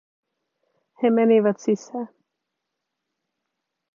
He 1.03 1.09
menivät 1.09 1.59
sisään. 1.59 2.09